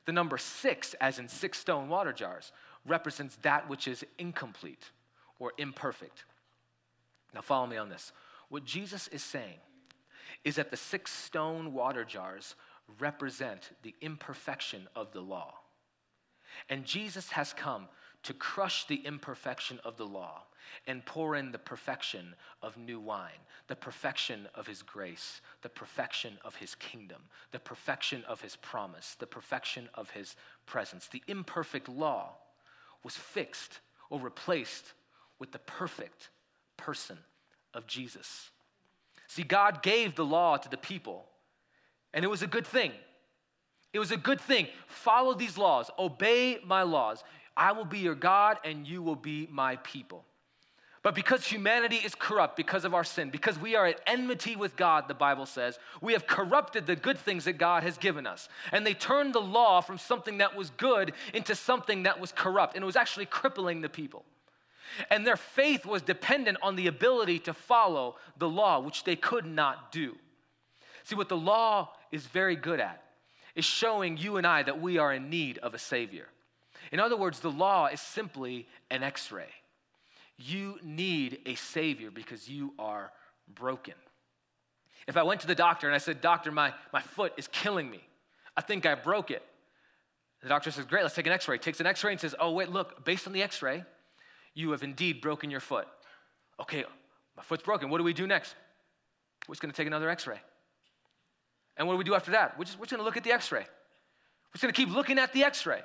[0.07, 2.53] The number six, as in six stone water jars,
[2.87, 4.91] represents that which is incomplete
[5.39, 6.25] or imperfect.
[7.35, 8.13] Now, follow me on this.
[8.49, 9.59] What Jesus is saying
[10.45, 12.55] is that the six stone water jars
[12.99, 15.55] represent the imperfection of the law.
[16.69, 17.89] And Jesus has come
[18.23, 20.43] to crush the imperfection of the law
[20.87, 26.39] and pour in the perfection of new wine, the perfection of his grace, the perfection
[26.45, 31.09] of his kingdom, the perfection of his promise, the perfection of his presence.
[31.09, 32.37] The imperfect law
[33.03, 34.93] was fixed or replaced
[35.39, 36.29] with the perfect
[36.77, 37.19] person
[37.73, 38.51] of Jesus.
[39.31, 41.25] See, God gave the law to the people,
[42.13, 42.91] and it was a good thing.
[43.93, 44.67] It was a good thing.
[44.89, 47.23] Follow these laws, obey my laws.
[47.57, 50.25] I will be your God and you will be my people.
[51.05, 54.75] But because humanity is corrupt because of our sin, because we are at enmity with
[54.75, 58.49] God, the Bible says, we have corrupted the good things that God has given us.
[58.73, 62.75] And they turned the law from something that was good into something that was corrupt.
[62.75, 64.25] And it was actually crippling the people.
[65.11, 69.47] And their faith was dependent on the ability to follow the law, which they could
[69.47, 70.17] not do.
[71.05, 73.03] See, what the law is very good at
[73.55, 76.27] is showing you and I that we are in need of a Savior.
[76.93, 79.49] In other words, the law is simply an x ray.
[80.39, 83.13] You need a Savior because you are
[83.55, 83.95] broken.
[85.07, 87.91] If I went to the doctor and I said, Doctor, my, my foot is killing
[87.91, 88.01] me,
[88.57, 89.43] I think I broke it.
[90.43, 91.59] The doctor says, Great, let's take an x ray.
[91.59, 93.85] Takes an x ray and says, Oh, wait, look, based on the x ray,
[94.55, 95.87] you have indeed broken your foot.
[96.61, 96.85] Okay,
[97.37, 97.91] my foot's broken.
[97.91, 98.55] What do we do next?
[99.49, 100.41] We're just gonna take another x ray.
[101.77, 102.59] And what do we do after that?
[102.59, 103.61] We're just, we're just gonna look at the x ray.
[103.61, 105.81] We're just gonna keep looking at the x ray.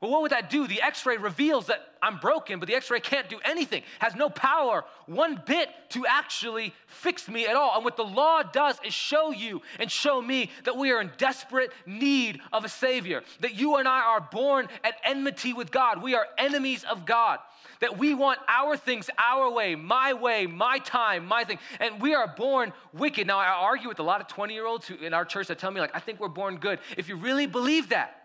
[0.00, 0.66] Well, what would that do?
[0.66, 4.14] The x ray reveals that I'm broken, but the x ray can't do anything, has
[4.14, 7.74] no power one bit to actually fix me at all.
[7.74, 11.10] And what the law does is show you and show me that we are in
[11.16, 16.02] desperate need of a Savior, that you and I are born at enmity with God.
[16.02, 17.38] We are enemies of God.
[17.84, 21.58] That we want our things our way, my way, my time, my thing.
[21.78, 23.26] And we are born wicked.
[23.26, 25.70] Now, I argue with a lot of 20 year olds in our church that tell
[25.70, 26.78] me, like, I think we're born good.
[26.96, 28.22] If you really believe that,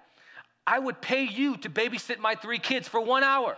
[0.66, 3.58] I would pay you to babysit my three kids for one hour.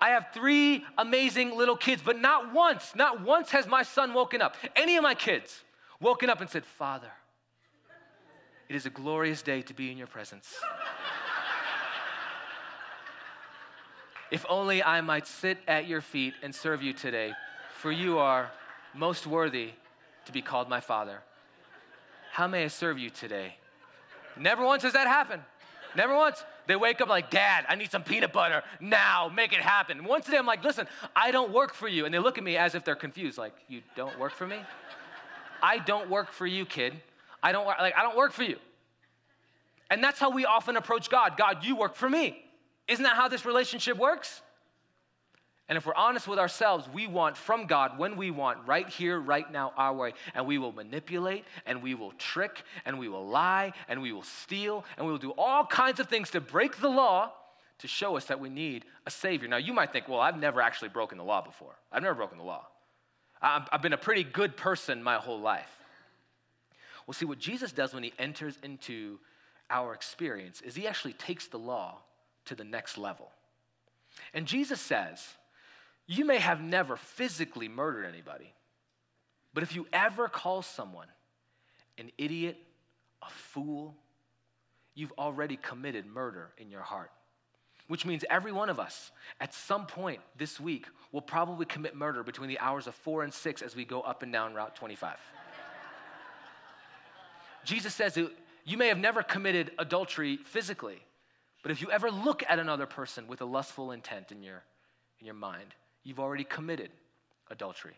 [0.00, 4.42] I have three amazing little kids, but not once, not once has my son woken
[4.42, 5.62] up, any of my kids
[6.00, 7.12] woken up and said, Father,
[8.68, 10.56] it is a glorious day to be in your presence.
[14.30, 17.32] If only I might sit at your feet and serve you today,
[17.78, 18.50] for you are
[18.94, 19.70] most worthy
[20.26, 21.20] to be called my Father.
[22.32, 23.56] How may I serve you today?
[24.36, 25.42] Never once has that happened.
[25.96, 26.44] Never once.
[26.66, 29.28] They wake up like, Dad, I need some peanut butter now.
[29.34, 30.04] Make it happen.
[30.04, 32.04] Once a day, I'm like, listen, I don't work for you.
[32.04, 34.60] And they look at me as if they're confused, like, you don't work for me?
[35.62, 36.94] I don't work for you, kid.
[37.42, 38.56] I don't like I don't work for you.
[39.90, 41.36] And that's how we often approach God.
[41.36, 42.44] God, you work for me.
[42.90, 44.42] Isn't that how this relationship works?
[45.68, 49.20] And if we're honest with ourselves, we want from God when we want, right here,
[49.20, 50.14] right now, our way.
[50.34, 54.24] And we will manipulate, and we will trick, and we will lie, and we will
[54.24, 57.30] steal, and we will do all kinds of things to break the law
[57.78, 59.46] to show us that we need a Savior.
[59.46, 61.76] Now, you might think, well, I've never actually broken the law before.
[61.92, 62.66] I've never broken the law.
[63.40, 65.70] I've been a pretty good person my whole life.
[67.06, 69.20] Well, see, what Jesus does when he enters into
[69.70, 71.98] our experience is he actually takes the law
[72.50, 73.30] to the next level.
[74.34, 75.24] And Jesus says,
[76.08, 78.52] you may have never physically murdered anybody,
[79.54, 81.06] but if you ever call someone
[81.96, 82.58] an idiot,
[83.22, 83.94] a fool,
[84.96, 87.12] you've already committed murder in your heart.
[87.86, 92.24] Which means every one of us at some point this week will probably commit murder
[92.24, 95.16] between the hours of four and six as we go up and down Route 25.
[97.64, 98.18] Jesus says
[98.64, 101.00] you may have never committed adultery physically,
[101.62, 104.62] but if you ever look at another person with a lustful intent in your,
[105.18, 106.90] in your mind, you've already committed
[107.50, 107.96] adultery.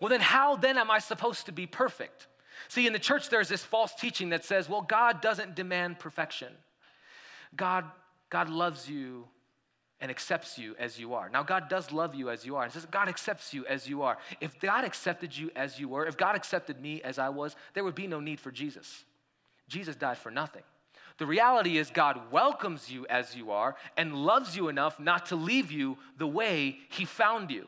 [0.00, 2.26] Well, then, how then am I supposed to be perfect?
[2.68, 6.52] See, in the church, there's this false teaching that says, well, God doesn't demand perfection.
[7.56, 7.84] God,
[8.30, 9.26] God loves you
[10.00, 11.28] and accepts you as you are.
[11.28, 12.62] Now, God does love you as you are.
[12.62, 14.18] And says God accepts you as you are.
[14.40, 17.82] If God accepted you as you were, if God accepted me as I was, there
[17.82, 19.04] would be no need for Jesus.
[19.68, 20.62] Jesus died for nothing.
[21.18, 25.36] The reality is, God welcomes you as you are and loves you enough not to
[25.36, 27.66] leave you the way He found you.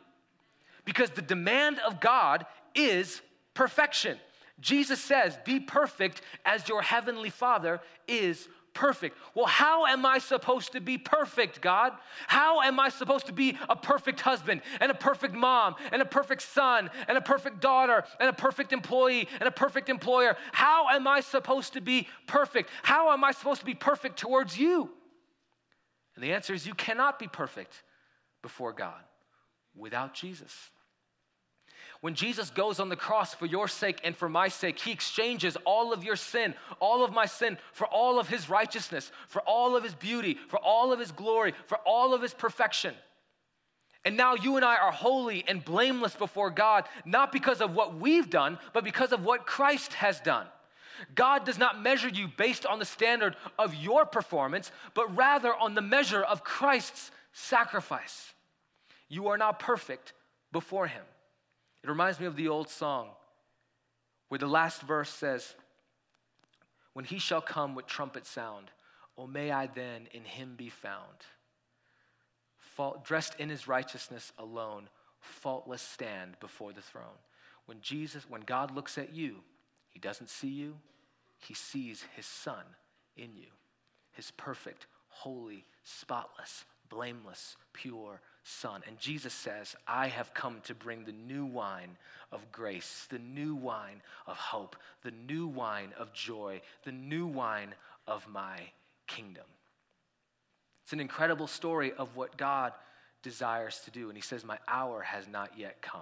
[0.84, 3.20] Because the demand of God is
[3.54, 4.18] perfection.
[4.60, 9.16] Jesus says, Be perfect as your heavenly Father is perfect.
[9.34, 11.92] Well, how am I supposed to be perfect, God?
[12.26, 16.04] How am I supposed to be a perfect husband and a perfect mom and a
[16.04, 20.36] perfect son and a perfect daughter and a perfect employee and a perfect employer?
[20.52, 22.70] How am I supposed to be perfect?
[22.82, 24.90] How am I supposed to be perfect towards you?
[26.14, 27.82] And the answer is you cannot be perfect
[28.42, 29.02] before God
[29.74, 30.52] without Jesus.
[32.00, 35.56] When Jesus goes on the cross for your sake and for my sake, he exchanges
[35.66, 39.76] all of your sin, all of my sin, for all of his righteousness, for all
[39.76, 42.94] of his beauty, for all of his glory, for all of his perfection.
[44.02, 47.96] And now you and I are holy and blameless before God, not because of what
[47.96, 50.46] we've done, but because of what Christ has done.
[51.14, 55.74] God does not measure you based on the standard of your performance, but rather on
[55.74, 58.32] the measure of Christ's sacrifice.
[59.08, 60.14] You are not perfect
[60.50, 61.02] before Him.
[61.82, 63.08] It reminds me of the old song
[64.28, 65.54] where the last verse says,
[66.92, 68.70] When he shall come with trumpet sound,
[69.16, 71.24] oh, may I then in him be found.
[73.04, 74.88] dressed in his righteousness alone,
[75.20, 77.18] faultless stand before the throne.
[77.66, 79.36] When Jesus, when God looks at you,
[79.88, 80.76] he doesn't see you,
[81.38, 82.64] he sees his son
[83.16, 83.48] in you,
[84.12, 88.82] his perfect, holy, spotless, blameless, pure Son.
[88.86, 91.96] And Jesus says, I have come to bring the new wine
[92.32, 97.74] of grace, the new wine of hope, the new wine of joy, the new wine
[98.06, 98.58] of my
[99.06, 99.44] kingdom.
[100.84, 102.72] It's an incredible story of what God
[103.22, 104.08] desires to do.
[104.08, 106.00] And he says, My hour has not yet come.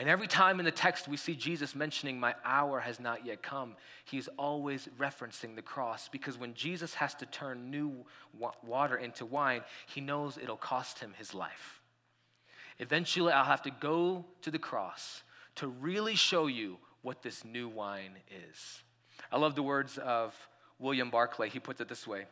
[0.00, 3.42] And every time in the text we see Jesus mentioning, My hour has not yet
[3.42, 8.06] come, he's always referencing the cross because when Jesus has to turn new
[8.66, 11.82] water into wine, he knows it'll cost him his life.
[12.78, 15.22] Eventually, I'll have to go to the cross
[15.56, 18.16] to really show you what this new wine
[18.50, 18.82] is.
[19.30, 20.34] I love the words of
[20.78, 21.50] William Barclay.
[21.50, 22.24] He puts it this way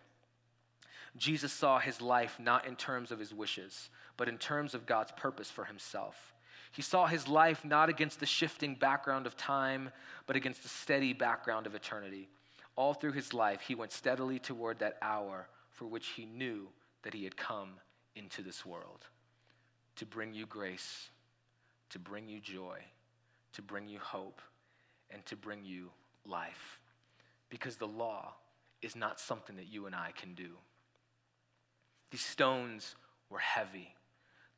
[1.18, 5.12] Jesus saw his life not in terms of his wishes, but in terms of God's
[5.12, 6.32] purpose for himself.
[6.78, 9.90] He saw his life not against the shifting background of time,
[10.28, 12.28] but against the steady background of eternity.
[12.76, 16.68] All through his life, he went steadily toward that hour for which he knew
[17.02, 17.70] that he had come
[18.14, 19.06] into this world
[19.96, 21.10] to bring you grace,
[21.90, 22.78] to bring you joy,
[23.54, 24.40] to bring you hope,
[25.10, 25.90] and to bring you
[26.24, 26.78] life.
[27.50, 28.34] because the law
[28.82, 30.50] is not something that you and I can do.
[32.12, 32.94] These stones
[33.30, 33.94] were heavy.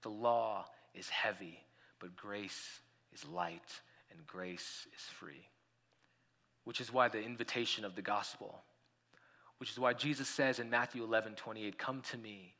[0.03, 1.65] The law is heavy,
[2.01, 2.81] but grace
[3.13, 5.49] is light and grace is free.
[6.65, 8.61] Which is why the invitation of the gospel,
[9.59, 12.55] which is why Jesus says in Matthew 11 28, Come to me,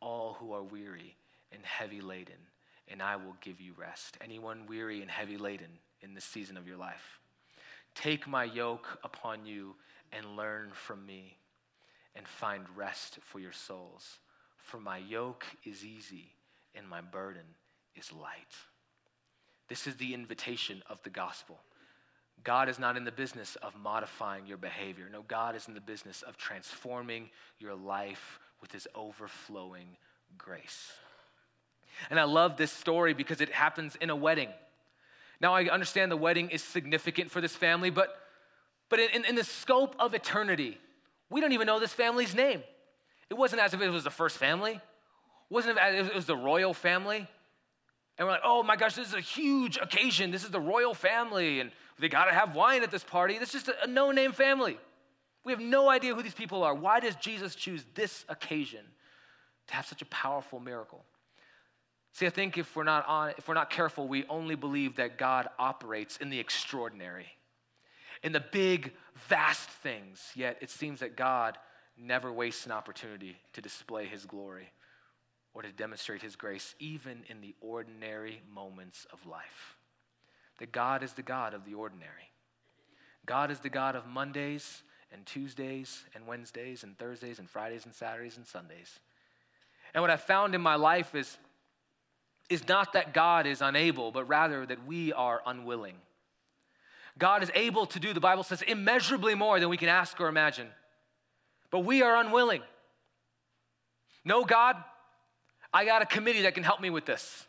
[0.00, 1.16] all who are weary
[1.52, 2.34] and heavy laden,
[2.88, 4.16] and I will give you rest.
[4.20, 7.20] Anyone weary and heavy laden in this season of your life,
[7.94, 9.74] take my yoke upon you
[10.12, 11.38] and learn from me
[12.14, 14.18] and find rest for your souls.
[14.58, 16.34] For my yoke is easy
[16.74, 17.44] and my burden
[17.96, 18.54] is light.
[19.68, 21.58] This is the invitation of the gospel.
[22.42, 25.08] God is not in the business of modifying your behavior.
[25.10, 29.96] No, God is in the business of transforming your life with his overflowing
[30.36, 30.92] grace.
[32.10, 34.50] And I love this story because it happens in a wedding.
[35.40, 38.14] Now, I understand the wedding is significant for this family, but,
[38.88, 40.78] but in, in the scope of eternity,
[41.30, 42.62] we don't even know this family's name.
[43.30, 44.80] It wasn't as if it was the first family, it
[45.50, 47.26] wasn't as if it was the royal family.
[48.18, 50.30] And we're like, oh my gosh, this is a huge occasion.
[50.30, 53.38] This is the royal family, and they got to have wine at this party.
[53.38, 54.78] This is just a, a no name family.
[55.44, 56.74] We have no idea who these people are.
[56.74, 58.84] Why does Jesus choose this occasion
[59.68, 61.04] to have such a powerful miracle?
[62.12, 65.18] See, I think if we're not on, if we're not careful, we only believe that
[65.18, 67.26] God operates in the extraordinary,
[68.22, 68.92] in the big,
[69.28, 70.22] vast things.
[70.36, 71.58] Yet it seems that God
[71.98, 74.68] never wastes an opportunity to display his glory
[75.54, 79.76] or to demonstrate his grace, even in the ordinary moments of life.
[80.58, 82.30] That God is the God of the ordinary.
[83.24, 87.94] God is the God of Mondays and Tuesdays and Wednesdays and Thursdays and Fridays and
[87.94, 88.98] Saturdays and Sundays.
[89.94, 91.38] And what I've found in my life is,
[92.50, 95.94] is not that God is unable, but rather that we are unwilling.
[97.16, 100.26] God is able to do, the Bible says, immeasurably more than we can ask or
[100.26, 100.66] imagine.
[101.70, 102.62] But we are unwilling.
[104.24, 104.76] No, God,
[105.74, 107.46] I got a committee that can help me with this.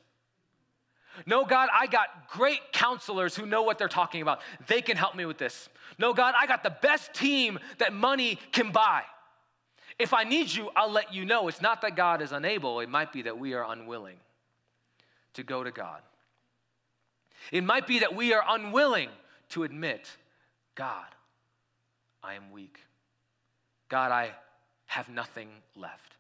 [1.26, 4.42] No, God, I got great counselors who know what they're talking about.
[4.68, 5.70] They can help me with this.
[5.98, 9.04] No, God, I got the best team that money can buy.
[9.98, 11.48] If I need you, I'll let you know.
[11.48, 14.18] It's not that God is unable, it might be that we are unwilling
[15.36, 16.02] to go to God.
[17.52, 19.10] It might be that we are unwilling
[19.50, 20.10] to admit,
[20.74, 21.06] God,
[22.24, 22.80] I am weak.
[23.88, 24.32] God, I
[24.88, 26.15] have nothing left.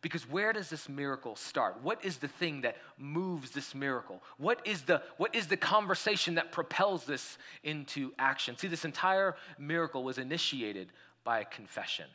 [0.00, 1.78] Because where does this miracle start?
[1.82, 4.22] What is the thing that moves this miracle?
[4.36, 8.56] What is the, what is the conversation that propels this into action?
[8.56, 10.92] See, this entire miracle was initiated
[11.24, 12.06] by a confession.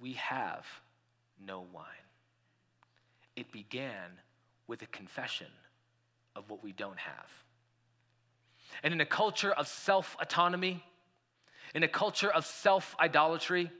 [0.00, 0.66] We have
[1.44, 1.84] no wine.
[3.36, 4.18] It began
[4.66, 5.48] with a confession
[6.34, 7.30] of what we don't have.
[8.82, 10.82] And in a culture of self autonomy,
[11.74, 13.70] in a culture of self idolatry,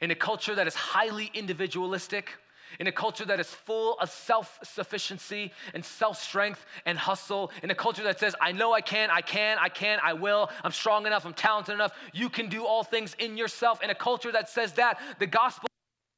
[0.00, 2.30] in a culture that is highly individualistic,
[2.78, 7.70] in a culture that is full of self sufficiency and self strength and hustle, in
[7.70, 10.72] a culture that says, I know I can, I can, I can, I will, I'm
[10.72, 14.32] strong enough, I'm talented enough, you can do all things in yourself, in a culture
[14.32, 15.68] that says that, the gospel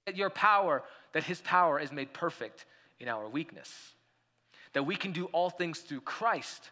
[0.07, 2.65] that your power, that his power is made perfect
[2.99, 3.71] in our weakness.
[4.73, 6.71] That we can do all things through Christ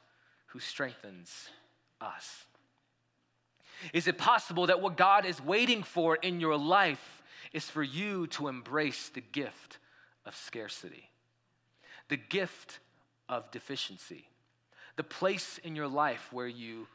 [0.48, 1.50] who strengthens
[2.00, 2.45] us.
[3.92, 8.26] Is it possible that what God is waiting for in your life is for you
[8.28, 9.78] to embrace the gift
[10.24, 11.10] of scarcity,
[12.08, 12.80] the gift
[13.28, 14.28] of deficiency,
[14.96, 16.86] the place in your life where you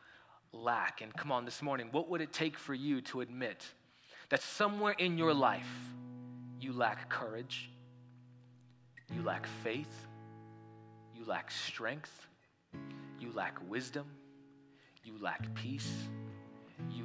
[0.52, 1.02] lack?
[1.02, 3.66] And come on, this morning, what would it take for you to admit
[4.30, 5.70] that somewhere in your life
[6.60, 7.70] you lack courage,
[9.14, 10.08] you lack faith,
[11.16, 12.28] you lack strength,
[13.20, 14.06] you lack wisdom,
[15.04, 15.92] you lack peace?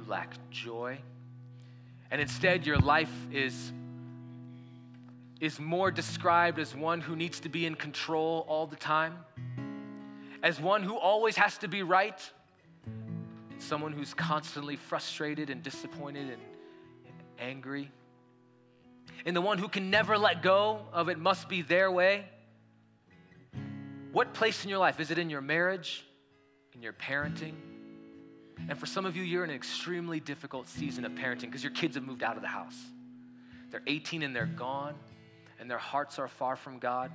[0.07, 0.97] Lack joy.
[2.09, 3.71] And instead, your life is,
[5.41, 9.17] is more described as one who needs to be in control all the time,
[10.41, 12.19] as one who always has to be right,
[13.59, 16.41] someone who's constantly frustrated and disappointed and
[17.39, 17.91] angry,
[19.25, 22.25] and the one who can never let go of it must be their way.
[24.13, 24.99] What place in your life?
[24.99, 26.05] Is it in your marriage,
[26.73, 27.53] in your parenting?
[28.69, 31.71] And for some of you, you're in an extremely difficult season of parenting because your
[31.73, 32.77] kids have moved out of the house.
[33.71, 34.95] They're 18 and they're gone,
[35.59, 37.11] and their hearts are far from God.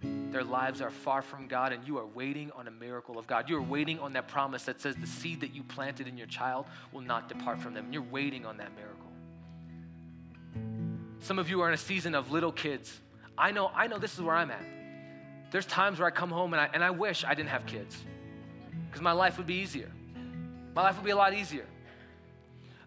[0.00, 3.48] Their lives are far from God, and you are waiting on a miracle of God.
[3.48, 6.28] You are waiting on that promise that says the seed that you planted in your
[6.28, 7.86] child will not depart from them.
[7.86, 8.98] And you're waiting on that miracle.
[11.20, 13.00] Some of you are in a season of little kids.
[13.36, 14.64] I know, I know this is where I'm at.
[15.50, 17.96] There's times where I come home and I, and I wish I didn't have kids
[18.86, 19.90] because my life would be easier.
[20.78, 21.66] My life would be a lot easier.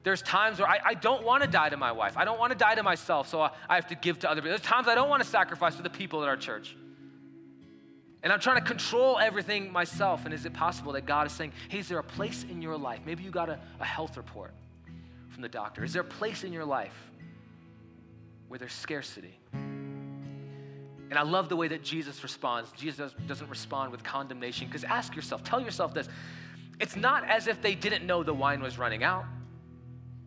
[0.04, 2.16] There's times where I, I don't want to die to my wife.
[2.16, 4.40] I don't want to die to myself, so I, I have to give to other
[4.40, 4.52] people.
[4.52, 6.78] There's times I don't want to sacrifice for the people at our church.
[8.24, 10.24] And I'm trying to control everything myself.
[10.24, 12.78] And is it possible that God is saying, hey, is there a place in your
[12.78, 13.02] life?
[13.06, 14.54] Maybe you got a, a health report
[15.28, 15.84] from the doctor.
[15.84, 16.96] Is there a place in your life
[18.48, 19.38] where there's scarcity?
[19.52, 22.72] And I love the way that Jesus responds.
[22.72, 26.08] Jesus doesn't respond with condemnation because ask yourself, tell yourself this.
[26.82, 29.26] It's not as if they didn't know the wine was running out.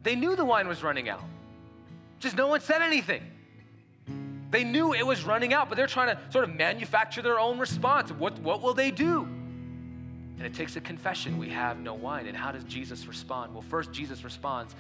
[0.05, 1.25] They knew the wine was running out.
[2.21, 3.23] Just no one said anything.
[4.51, 7.59] They knew it was running out, but they're trying to sort of manufacture their own
[7.59, 8.13] response.
[8.13, 9.23] What, what will they do?
[9.25, 11.39] And it takes a confession.
[11.39, 12.29] We have no wine.
[12.29, 13.53] And how does Jesus respond?
[13.53, 14.77] Well, first, Jesus responds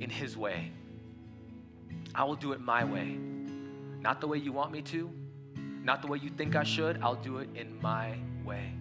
[0.00, 0.72] in his way.
[2.12, 3.18] I will do it my way.
[4.00, 5.08] Not the way you want me to,
[5.84, 7.00] not the way you think I should.
[7.02, 8.72] I'll do it in my way.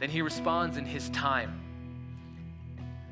[0.00, 1.64] Then he responds in his time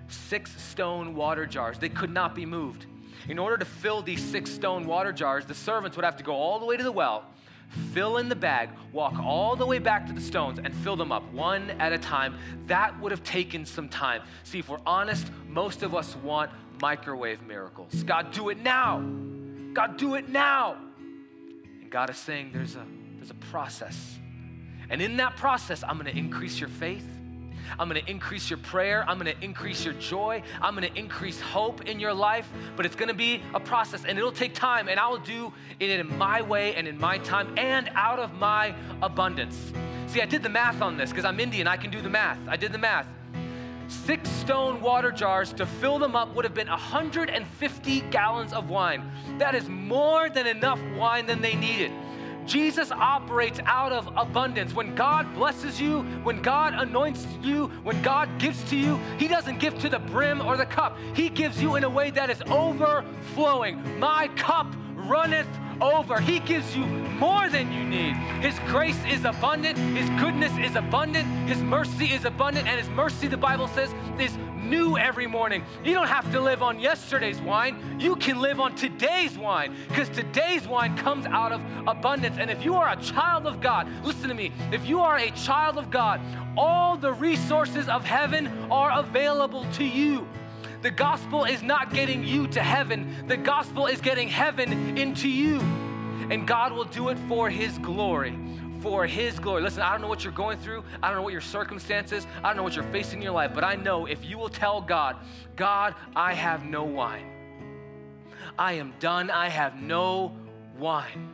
[0.08, 1.78] six stone water jars.
[1.78, 2.86] They could not be moved.
[3.28, 6.34] In order to fill these six stone water jars, the servants would have to go
[6.34, 7.24] all the way to the well,
[7.92, 11.10] fill in the bag, walk all the way back to the stones, and fill them
[11.10, 12.36] up one at a time.
[12.66, 14.22] That would have taken some time.
[14.44, 18.02] See, if we're honest, most of us want microwave miracles.
[18.04, 19.00] God, do it now.
[19.72, 20.76] God, do it now.
[21.80, 24.18] And God is saying there's a, there's a process.
[24.90, 27.06] And in that process, I'm to increase your faith.
[27.78, 29.04] I'm gonna increase your prayer.
[29.08, 30.42] I'm gonna increase your joy.
[30.62, 32.48] I'm gonna increase hope in your life.
[32.76, 35.90] But it's gonna be a process and it'll take time, and I will do it
[35.90, 39.72] in my way and in my time and out of my abundance.
[40.06, 42.38] See, I did the math on this because I'm Indian, I can do the math.
[42.48, 43.08] I did the math.
[43.88, 49.08] Six stone water jars to fill them up would have been 150 gallons of wine.
[49.38, 51.92] That is more than enough wine than they needed.
[52.46, 54.72] Jesus operates out of abundance.
[54.74, 59.58] When God blesses you, when God anoints you, when God gives to you, He doesn't
[59.58, 60.96] give to the brim or the cup.
[61.14, 63.98] He gives you in a way that is overflowing.
[63.98, 65.48] My cup runneth
[65.80, 66.20] over.
[66.20, 68.14] He gives you more than you need.
[68.42, 73.26] His grace is abundant, His goodness is abundant, His mercy is abundant, and His mercy,
[73.26, 74.36] the Bible says, is
[74.68, 75.64] new every morning.
[75.84, 77.98] You don't have to live on yesterday's wine.
[77.98, 82.36] You can live on today's wine because today's wine comes out of abundance.
[82.38, 85.30] And if you are a child of God, listen to me, if you are a
[85.30, 86.20] child of God,
[86.56, 90.26] all the resources of heaven are available to you.
[90.82, 95.60] The gospel is not getting you to heaven, the gospel is getting heaven into you.
[96.28, 98.36] And God will do it for His glory
[98.86, 99.62] for His glory.
[99.62, 100.84] Listen, I don't know what you're going through.
[101.02, 102.24] I don't know what your circumstances.
[102.44, 104.48] I don't know what you're facing in your life, but I know if you will
[104.48, 105.16] tell God,
[105.56, 107.26] God, I have no wine.
[108.56, 109.28] I am done.
[109.28, 110.36] I have no
[110.78, 111.28] wine.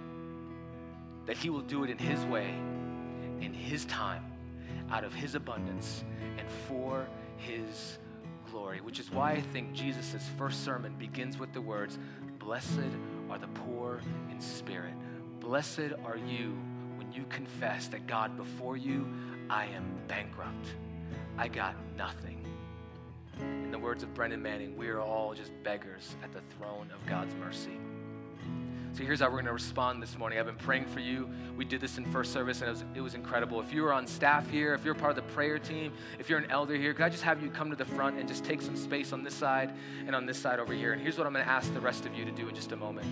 [1.26, 2.48] That He will do it in His way,
[3.42, 4.32] in His time,
[4.90, 6.05] out of His abundance,
[6.38, 7.98] and for His
[8.50, 8.80] glory.
[8.80, 11.98] Which is why I think Jesus' first sermon begins with the words,
[12.38, 12.80] Blessed
[13.28, 14.00] are the poor
[14.30, 14.94] in spirit.
[15.38, 16.57] Blessed are you
[17.14, 19.06] you confess that God, before you,
[19.50, 20.66] I am bankrupt.
[21.38, 22.44] I got nothing.
[23.38, 27.04] In the words of Brennan Manning, we are all just beggars at the throne of
[27.06, 27.78] God's mercy.
[28.94, 30.38] So here's how we're going to respond this morning.
[30.38, 31.30] I've been praying for you.
[31.56, 33.58] We did this in first service, and it was, it was incredible.
[33.58, 36.38] If you are on staff here, if you're part of the prayer team, if you're
[36.38, 38.60] an elder here, could I just have you come to the front and just take
[38.60, 39.72] some space on this side
[40.06, 40.92] and on this side over here?
[40.92, 42.72] And here's what I'm going to ask the rest of you to do in just
[42.72, 43.06] a moment.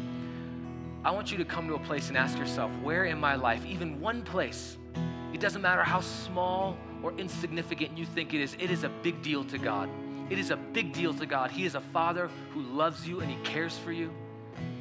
[1.02, 3.64] I want you to come to a place and ask yourself, where in my life,
[3.64, 4.76] even one place,
[5.32, 9.22] it doesn't matter how small or insignificant you think it is, it is a big
[9.22, 9.88] deal to God.
[10.28, 11.50] It is a big deal to God.
[11.50, 14.12] He is a father who loves you and he cares for you.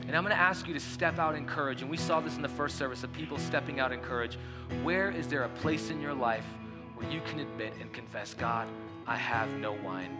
[0.07, 1.81] And I'm going to ask you to step out in courage.
[1.81, 4.37] And we saw this in the first service of people stepping out in courage.
[4.83, 6.45] Where is there a place in your life
[6.95, 8.67] where you can admit and confess, God,
[9.07, 10.17] I have no wine?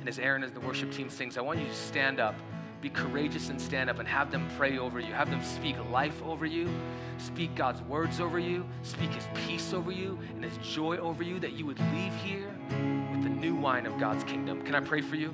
[0.00, 2.34] And as Aaron as the worship team sings, I want you to stand up
[2.82, 5.12] be courageous and stand up and have them pray over you.
[5.14, 6.68] Have them speak life over you,
[7.16, 11.38] speak God's words over you, speak His peace over you and His joy over you,
[11.38, 12.52] that you would leave here
[13.12, 14.62] with the new wine of God's kingdom.
[14.62, 15.32] Can I pray for you?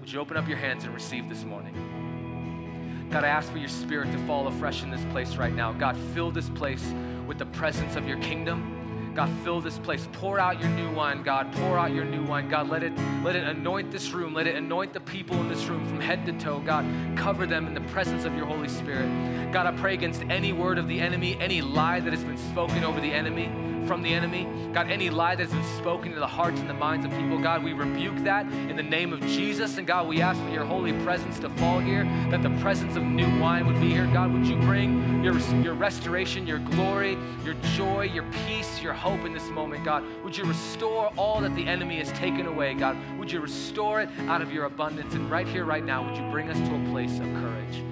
[0.00, 3.08] Would you open up your hands and receive this morning?
[3.10, 5.72] God, I ask for your spirit to fall afresh in this place right now.
[5.72, 6.84] God, fill this place
[7.28, 8.73] with the presence of your kingdom.
[9.14, 10.08] God, fill this place.
[10.12, 11.52] Pour out your new wine, God.
[11.52, 12.48] Pour out your new wine.
[12.48, 12.92] God, let it,
[13.22, 14.34] let it anoint this room.
[14.34, 16.58] Let it anoint the people in this room from head to toe.
[16.60, 16.84] God,
[17.16, 19.08] cover them in the presence of your Holy Spirit.
[19.52, 22.82] God, I pray against any word of the enemy, any lie that has been spoken
[22.82, 23.50] over the enemy
[23.86, 24.48] from the enemy.
[24.72, 27.38] God, any lie that has been spoken to the hearts and the minds of people,
[27.38, 29.78] God, we rebuke that in the name of Jesus.
[29.78, 33.02] And God, we ask for your holy presence to fall here, that the presence of
[33.02, 34.06] new wine would be here.
[34.12, 39.24] God, would you bring your, your restoration, your glory, your joy, your peace, your hope
[39.24, 40.04] in this moment, God?
[40.24, 42.96] Would you restore all that the enemy has taken away, God?
[43.18, 45.14] Would you restore it out of your abundance?
[45.14, 47.82] And right here, right now, would you bring us to a place of courage?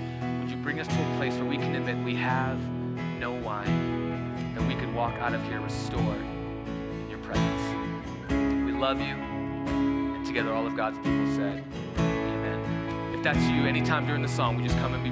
[0.41, 2.59] Would you bring us to a place where we can admit we have
[3.19, 4.02] no wine,
[4.63, 7.63] that we could walk out of here restored in your presence?
[8.29, 9.15] We love you.
[9.15, 11.65] And together, all of God's people said,
[11.99, 13.15] Amen.
[13.15, 15.11] If that's you, anytime during the song, we just come and be